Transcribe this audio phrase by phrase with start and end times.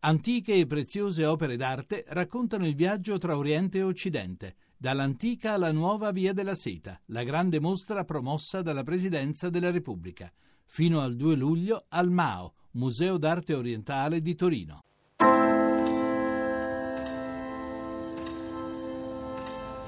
[0.00, 6.12] Antiche e preziose opere d'arte raccontano il viaggio tra Oriente e Occidente, dall'antica alla nuova
[6.12, 10.32] Via della Seta, la grande mostra promossa dalla Presidenza della Repubblica,
[10.66, 14.84] fino al 2 luglio al MAO, Museo d'arte orientale di Torino.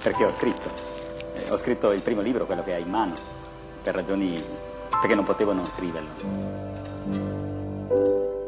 [0.03, 0.73] Perché ho scritto.
[1.35, 3.15] Eh, ho scritto il primo libro, quello che hai in mano,
[3.81, 4.43] per ragioni
[4.89, 6.49] perché non potevo non scriverlo.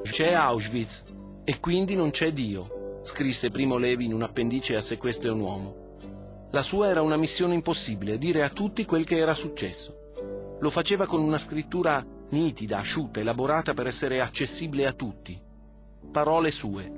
[0.03, 1.13] C'è Auschwitz,
[1.45, 5.31] e quindi non c'è Dio, scrisse Primo Levi in un appendice a Se questo è
[5.31, 5.77] un uomo.
[6.51, 10.57] La sua era una missione impossibile, dire a tutti quel che era successo.
[10.61, 15.41] Lo faceva con una scrittura nitida, asciutta, elaborata per essere accessibile a tutti.
[16.13, 16.93] Parole sue.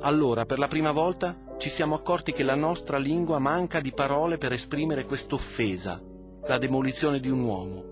[0.00, 4.38] Allora, per la prima volta, ci siamo accorti che la nostra lingua manca di parole
[4.38, 6.00] per esprimere quest'offesa,
[6.46, 7.84] la demolizione di un uomo.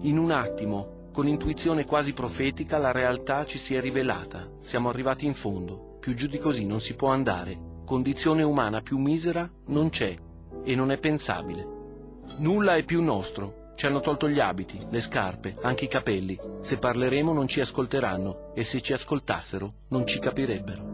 [0.00, 4.50] In un attimo, con intuizione quasi profetica la realtà ci si è rivelata.
[4.58, 5.96] Siamo arrivati in fondo.
[6.00, 7.56] Più giù di così non si può andare.
[7.86, 10.12] Condizione umana più misera non c'è
[10.64, 11.64] e non è pensabile.
[12.38, 13.70] Nulla è più nostro.
[13.76, 16.36] Ci hanno tolto gli abiti, le scarpe, anche i capelli.
[16.58, 20.93] Se parleremo non ci ascolteranno e se ci ascoltassero non ci capirebbero.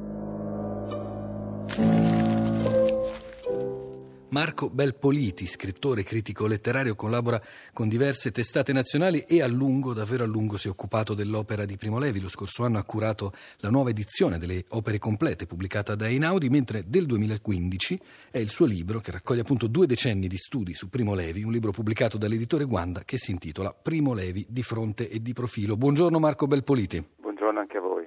[4.31, 7.41] Marco Belpoliti, scrittore critico letterario, collabora
[7.73, 11.77] con diverse testate nazionali e a lungo, davvero a lungo, si è occupato dell'opera di
[11.77, 12.21] Primo Levi.
[12.21, 16.85] Lo scorso anno ha curato la nuova edizione delle opere complete pubblicata da Einaudi, mentre
[16.87, 21.15] del 2015 è il suo libro che raccoglie appunto due decenni di studi su Primo
[21.15, 25.33] Levi, un libro pubblicato dall'editore Guanda che si intitola Primo Levi di fronte e di
[25.33, 25.77] profilo.
[25.77, 27.05] Buongiorno Marco Belpoliti.
[27.17, 28.07] Buongiorno anche a voi.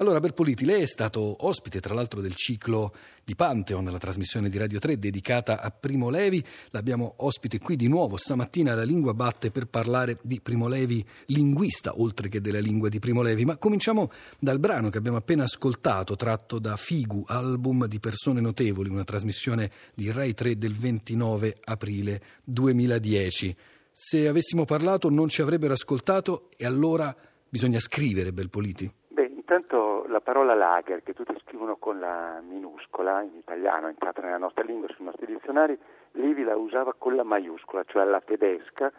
[0.00, 4.56] Allora, Berpoliti, lei è stato ospite tra l'altro del ciclo di Pantheon, la trasmissione di
[4.56, 6.42] Radio 3 dedicata a Primo Levi.
[6.70, 12.00] L'abbiamo ospite qui di nuovo stamattina la lingua batte per parlare di Primo Levi linguista,
[12.00, 13.44] oltre che della lingua di Primo Levi.
[13.44, 18.88] Ma cominciamo dal brano che abbiamo appena ascoltato, tratto da Figu, album di persone notevoli,
[18.88, 23.54] una trasmissione di Rai 3 del 29 aprile 2010.
[23.92, 27.14] Se avessimo parlato non ci avrebbero ascoltato e allora
[27.50, 28.90] bisogna scrivere, Belpoliti.
[29.52, 34.38] Intanto la parola lager, che tutti scrivono con la minuscola, in italiano è entrata nella
[34.38, 35.76] nostra lingua, sui nostri dizionari,
[36.12, 38.92] Levi la usava con la maiuscola, cioè la tedesca,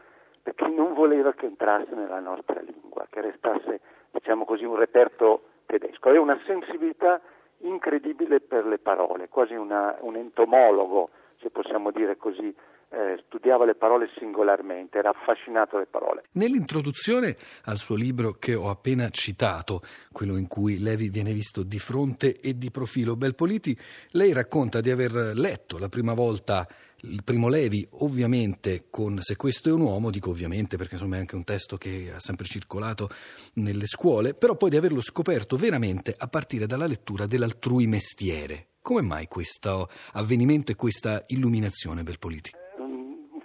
[0.44, 3.80] perché non voleva che entrasse nella nostra lingua, che restasse,
[4.12, 6.10] diciamo così, un reperto tedesco.
[6.10, 7.22] Aveva una sensibilità
[7.60, 12.54] incredibile per le parole, quasi una, un entomologo, se possiamo dire così,
[12.92, 16.24] eh, studiava le parole singolarmente, era affascinato dalle parole.
[16.34, 19.82] Nell'introduzione al suo libro che ho appena citato,
[20.12, 23.78] quello in cui Levi viene visto di fronte e di profilo Belpoliti,
[24.12, 26.68] lei racconta di aver letto la prima volta
[27.04, 31.20] il primo Levi, ovviamente con Se questo è un uomo, dico ovviamente perché insomma è
[31.20, 33.10] anche un testo che ha sempre circolato
[33.54, 38.68] nelle scuole, però poi di averlo scoperto veramente a partire dalla lettura dell'altrui mestiere.
[38.82, 42.61] Come mai questo avvenimento e questa illuminazione Belpoliti?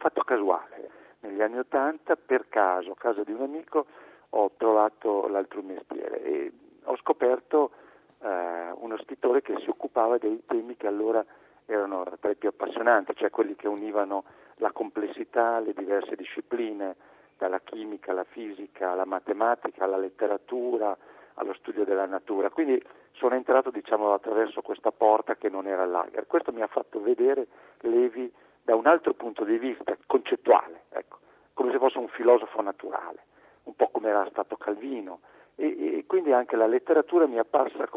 [0.06, 0.90] Fatto casuale.
[1.20, 3.86] Negli anni Ottanta, per caso, a casa di un amico,
[4.30, 6.52] ho trovato l'altro mestiere e
[6.84, 7.72] ho scoperto
[8.20, 11.24] eh, uno scrittore che si occupava dei temi che allora
[11.64, 14.22] erano tra i più appassionanti, cioè quelli che univano
[14.56, 16.94] la complessità, le diverse discipline,
[17.36, 20.96] dalla chimica alla fisica, alla matematica, alla letteratura,
[21.34, 22.50] allo studio della natura.
[22.50, 22.80] Quindi
[23.12, 26.28] sono entrato diciamo, attraverso questa porta che non era lager.
[26.28, 27.48] Questo mi ha fatto vedere
[27.80, 28.32] Levi
[28.66, 31.18] da un altro punto di vista concettuale, ecco,
[31.54, 33.20] come se fosse un filosofo naturale,
[33.62, 35.20] un po' come era stato Calvino.
[35.54, 37.88] E, e quindi anche la letteratura mi è apparsa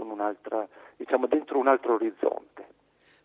[0.95, 2.67] diciamo, dentro un altro orizzonte.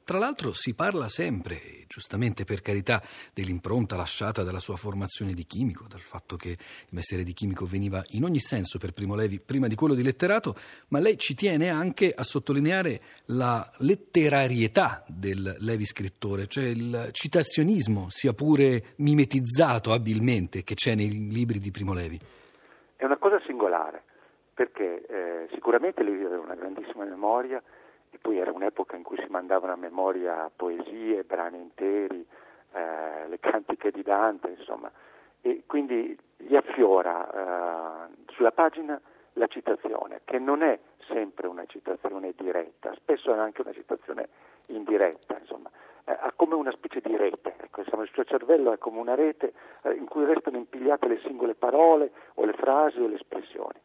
[0.05, 5.87] Tra l'altro si parla sempre, giustamente per carità, dell'impronta lasciata dalla sua formazione di chimico,
[5.89, 6.59] dal fatto che il
[6.91, 10.57] mestiere di chimico veniva in ogni senso per Primo Levi prima di quello di letterato,
[10.89, 18.09] ma lei ci tiene anche a sottolineare la letterarietà del Levi scrittore, cioè il citazionismo,
[18.11, 22.21] sia pure mimetizzato abilmente, che c'è nei libri di Primo Levi.
[22.95, 24.03] È una cosa singolare,
[24.53, 27.63] perché eh, sicuramente Levi aveva una grandissima memoria,
[28.25, 32.27] poi era un'epoca in cui si mandavano a memoria poesie, brani interi,
[32.73, 34.91] eh, le cantiche di Dante, insomma,
[35.43, 38.99] e quindi gli affiora eh, sulla pagina
[39.35, 44.31] la citazione, che non è sempre una citazione diretta, spesso è anche una citazione
[44.69, 45.69] indiretta, insomma,
[46.07, 49.15] eh, ha come una specie di rete, ecco, insomma, il suo cervello è come una
[49.15, 53.79] rete eh, in cui restano impigliate le singole parole o le frasi o le espressioni.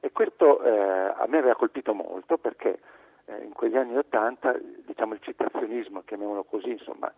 [0.00, 2.80] E questo eh, a me aveva colpito molto perché
[3.62, 7.12] quegli anni Ottanta diciamo, il citazionismo, chiamiamolo così, insomma,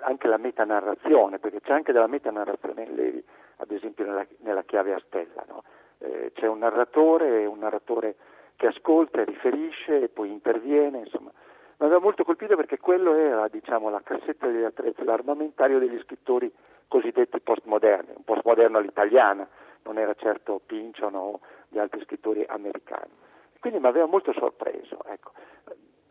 [0.00, 3.24] anche la metanarrazione, perché c'è anche della metanarrazione in Levi,
[3.58, 5.44] ad esempio nella, nella chiave a stella.
[5.46, 5.62] No?
[5.98, 8.16] Eh, c'è un narratore, un narratore
[8.56, 11.30] che ascolta riferisce e poi interviene, insomma.
[11.76, 16.52] Mi aveva molto colpito perché quello era, diciamo, la cassetta degli attrezzi, l'armamentario degli scrittori
[16.88, 19.46] cosiddetti postmoderni, un postmoderno all'italiana,
[19.84, 21.38] non era certo Pynchon o
[21.68, 23.28] di altri scrittori americani.
[23.60, 24.98] Quindi mi aveva molto sorpreso.
[25.06, 25.32] Ecco.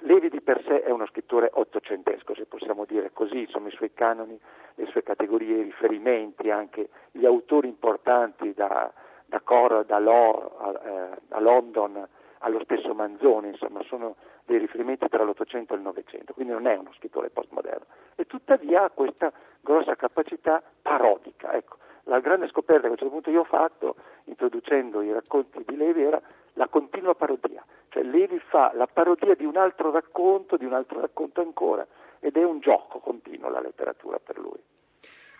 [0.03, 3.91] Levi di per sé è uno scrittore ottocentesco, se possiamo dire così, insomma i suoi
[3.93, 4.39] canoni,
[4.75, 8.91] le sue categorie, i riferimenti, anche gli autori importanti da,
[9.25, 12.07] da Cora, da Law a, eh, a London
[12.39, 16.77] allo stesso Manzoni, insomma sono dei riferimenti tra l'Ottocento e il Novecento, quindi non è
[16.77, 17.85] uno scrittore postmoderno.
[18.15, 21.53] E tuttavia ha questa grossa capacità parodica.
[21.53, 23.95] Ecco, la grande scoperta che a un certo punto io ho fatto,
[24.25, 26.21] introducendo i racconti di Levi, era
[26.59, 27.65] la continua parodia.
[27.87, 31.87] Cioè Levi fa la parodia di un altro racconto, di un altro racconto ancora,
[32.19, 34.59] ed è un gioco continuo la letteratura per lui.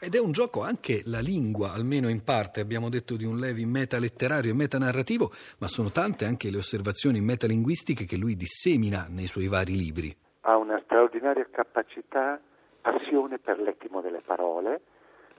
[0.02, 2.62] Ed è un gioco anche la lingua, almeno in parte.
[2.62, 8.06] Abbiamo detto di un Levi metaletterario e metanarrativo, ma sono tante anche le osservazioni metalinguistiche
[8.06, 10.16] che lui dissemina nei suoi vari libri.
[10.42, 12.40] Ha una straordinaria capacità,
[12.80, 14.82] passione per l'ettimo delle parole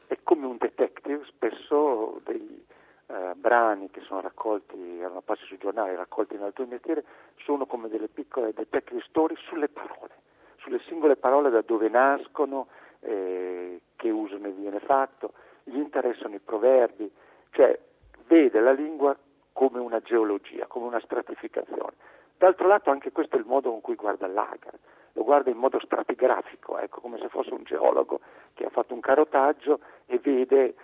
[0.08, 2.66] e come un detective spesso dei
[3.10, 7.04] eh, brani che sono raccolti, erano passi sui giornali, raccolti in altro mestiere,
[7.38, 10.12] sono come delle piccole detective story sulle parole,
[10.58, 12.68] sulle singole parole da dove nascono,
[13.00, 15.32] eh, che uso ne viene fatto,
[15.64, 17.10] gli interessano i proverbi,
[17.50, 17.78] cioè
[18.26, 19.16] vede la lingua
[19.52, 21.94] come una geologia, come una stratificazione.
[22.38, 24.78] D'altro lato anche questo è il modo con cui guarda l'Agar,
[25.12, 28.20] lo guarda in modo stratigrafico, ecco, come se fosse un geologo
[28.54, 30.74] che ha fatto un carotaggio e vede,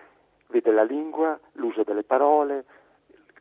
[0.49, 2.65] vede la lingua, l'uso delle parole,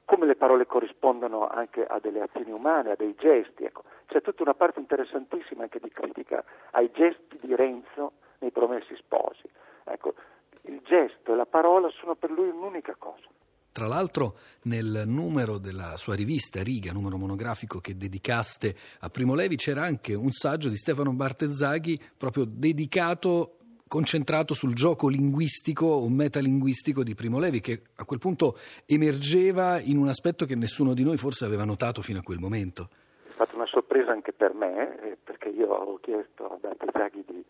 [0.06, 3.64] come le parole corrispondono anche a delle azioni umane, a dei gesti.
[3.64, 3.84] Ecco.
[4.06, 9.50] C'è tutta una parte interessantissima anche di critica ai gesti di Renzo nei promessi sposi.
[9.84, 10.14] Ecco,
[10.62, 13.28] il gesto e la parola sono per lui un'unica cosa.
[13.72, 19.58] Tra l'altro nel numero della sua rivista Riga, numero monografico che dedicaste a Primo Levi,
[19.58, 23.58] c'era anche un saggio di Stefano Bartezzaghi proprio dedicato
[23.88, 29.98] concentrato sul gioco linguistico o metalinguistico di Primo Levi, che a quel punto emergeva in
[29.98, 32.90] un aspetto che nessuno di noi forse aveva notato fino a quel momento.
[33.28, 37.44] È stata una sorpresa anche per me, eh, perché io avevo chiesto a Bartezzaghi di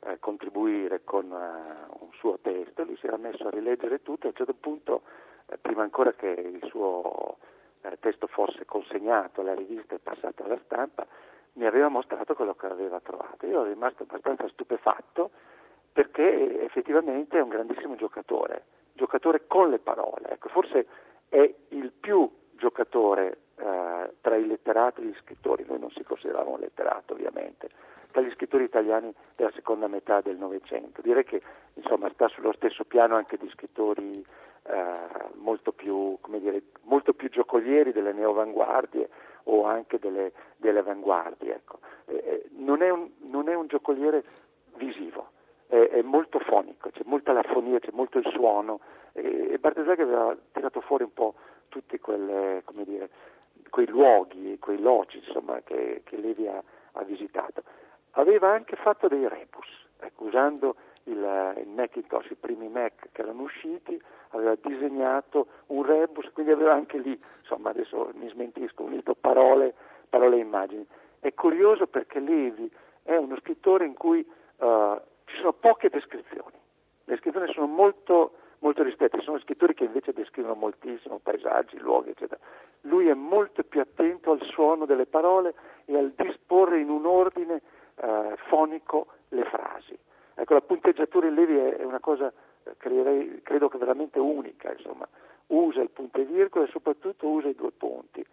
[0.00, 4.28] eh, contribuire con uh, un suo testo, lui si era messo a rileggere tutto e
[4.28, 5.02] a un certo punto,
[5.46, 7.38] eh, prima ancora che il suo
[7.82, 11.06] eh, testo fosse consegnato alla rivista e passato alla stampa,
[11.54, 13.44] mi aveva mostrato quello che aveva trovato.
[13.46, 15.30] Io ero rimasto abbastanza stupefatto
[15.92, 20.30] perché effettivamente è un grandissimo giocatore, giocatore con le parole.
[20.30, 20.86] Ecco, forse
[21.28, 26.54] è il più giocatore eh, tra i letterati e gli scrittori, noi non si consideravamo
[26.54, 27.68] un letterato ovviamente,
[28.10, 31.00] tra gli scrittori italiani della seconda metà del Novecento.
[31.00, 31.42] Direi che
[31.74, 34.24] insomma, sta sullo stesso piano anche di scrittori
[34.64, 34.96] eh,
[35.34, 39.08] molto, più, dire, molto, più, giocolieri delle neoavanguardie
[39.44, 41.54] o anche delle, delle avanguardie.
[41.54, 41.78] Ecco.
[42.06, 44.24] Eh, non, è un, non, è un, giocoliere
[44.76, 45.30] visivo,
[45.70, 48.80] è, è, molto fonico, c'è molta lafonia, c'è molto il suono
[49.12, 51.34] e, e Bartesaghi aveva tirato fuori un po'
[51.68, 53.08] tutti quelle, dire,
[53.70, 56.62] quei luoghi, quei logi insomma, che, che Levi ha,
[56.92, 57.62] ha visitato
[58.12, 59.68] aveva anche fatto dei rebus,
[60.00, 60.74] ecco, usando
[61.04, 64.00] il, il, Macintosh, i primi Mac che erano usciti,
[64.30, 69.74] aveva disegnato un rebus, quindi aveva anche lì, insomma adesso mi smentisco, unito parole,
[70.08, 70.86] parole e immagini.
[71.20, 72.70] È curioso perché Levi
[73.02, 74.26] è uno scrittore in cui
[76.00, 76.56] descrizioni,
[77.04, 82.40] le descrizioni sono molto, molto ristrette, sono scrittori che invece descrivono moltissimo paesaggi, luoghi, eccetera.
[82.82, 85.54] Lui è molto più attento al suono delle parole
[85.84, 87.60] e al disporre in un ordine
[87.96, 89.98] eh, fonico le frasi.
[90.34, 92.32] Ecco, la punteggiatura in Levi è, una cosa,
[92.64, 95.06] eh, creerei, credo che veramente unica, insomma.
[95.48, 98.24] usa il punto e virgola e soprattutto usa i due punti.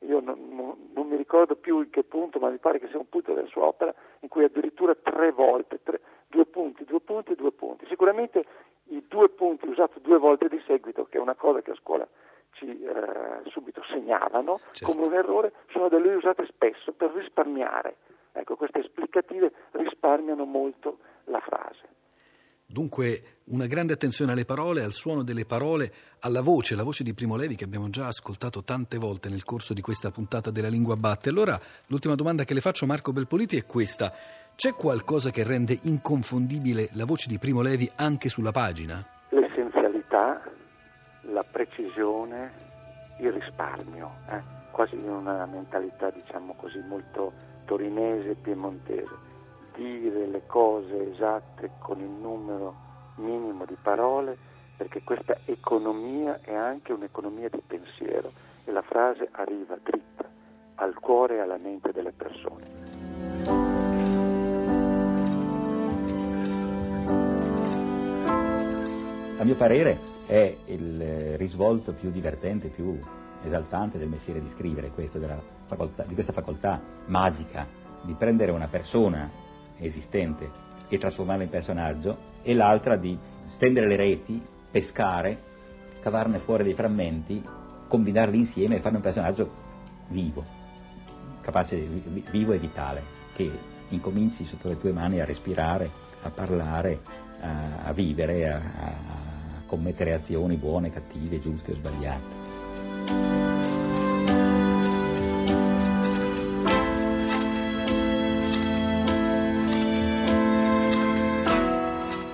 [0.00, 2.98] Io non, non, non, mi ricordo più in che punto, ma mi pare che sia
[2.98, 6.00] un punto della sua opera in cui addirittura tre volte, tre,
[6.36, 7.86] due punti, due punti, due punti.
[7.86, 8.44] Sicuramente
[8.90, 12.06] i due punti usati due volte di seguito, che è una cosa che a scuola
[12.52, 14.92] ci eh, subito segnalano certo.
[14.92, 17.96] come un errore, sono da lui usate spesso per risparmiare
[18.36, 21.88] Ecco, queste esplicative risparmiano molto la frase.
[22.68, 27.14] Dunque una grande attenzione alle parole, al suono delle parole, alla voce, la voce di
[27.14, 30.96] Primo Levi che abbiamo già ascoltato tante volte nel corso di questa puntata della Lingua
[30.96, 31.28] Batte.
[31.28, 34.12] Allora l'ultima domanda che le faccio Marco Belpoliti è questa.
[34.56, 39.06] C'è qualcosa che rende inconfondibile la voce di Primo Levi anche sulla pagina?
[39.28, 40.42] L'essenzialità,
[41.22, 42.52] la precisione,
[43.20, 44.42] il risparmio, eh?
[44.72, 47.32] quasi in una mentalità diciamo così molto
[47.64, 49.14] torinese piemontese,
[49.76, 52.74] dire le cose esatte con il numero
[53.16, 54.36] minimo di parole,
[54.76, 58.32] perché questa economia è anche un'economia di pensiero
[58.64, 60.24] e la frase arriva dritta,
[60.76, 62.64] al cuore e alla mente delle persone.
[69.38, 72.98] A mio parere è il risvolto più divertente, più
[73.42, 75.20] esaltante del mestiere di scrivere, questo
[75.66, 77.66] facoltà, di questa facoltà magica
[78.02, 79.44] di prendere una persona
[79.78, 80.50] esistente
[80.88, 85.42] e trasformarla in personaggio e l'altra di stendere le reti, pescare,
[86.00, 87.42] cavarne fuori dei frammenti,
[87.88, 89.50] combinarli insieme e fare un personaggio
[90.08, 90.44] vivo,
[91.40, 91.76] capace,
[92.30, 93.02] vivo e vitale,
[93.32, 93.50] che
[93.88, 95.90] incominci sotto le tue mani a respirare,
[96.22, 97.00] a parlare,
[97.40, 103.45] a, a vivere, a, a commettere azioni buone, cattive, giuste o sbagliate.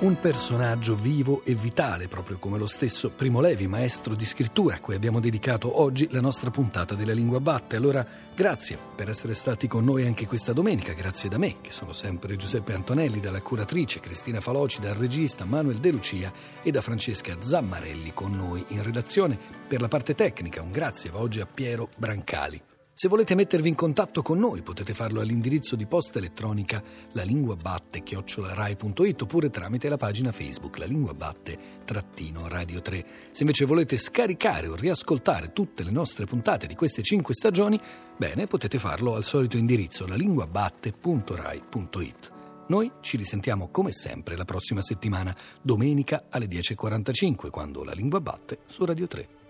[0.03, 4.81] Un personaggio vivo e vitale, proprio come lo stesso Primo Levi, maestro di scrittura, a
[4.81, 7.77] cui abbiamo dedicato oggi la nostra puntata della Lingua Batte.
[7.77, 8.05] Allora,
[8.35, 12.35] grazie per essere stati con noi anche questa domenica, grazie da me, che sono sempre
[12.35, 16.33] Giuseppe Antonelli, dalla curatrice, Cristina Faloci, dal regista Manuel De Lucia
[16.65, 19.39] e da Francesca Zammarelli con noi in redazione.
[19.69, 22.61] Per la parte tecnica, un grazie va oggi a Piero Brancali.
[22.95, 26.83] Se volete mettervi in contatto con noi potete farlo all'indirizzo di posta elettronica
[27.13, 33.07] lalinguabatte-rai.it oppure tramite la pagina Facebook La Lingua Batte Radio 3.
[33.33, 37.81] Se invece volete scaricare o riascoltare tutte le nostre puntate di queste cinque stagioni,
[38.15, 42.33] bene, potete farlo al solito indirizzo lalinguabatte.rai.it.
[42.69, 48.59] Noi ci risentiamo come sempre la prossima settimana, domenica alle 10.45, quando la lingua batte
[48.67, 49.42] su Radio 3.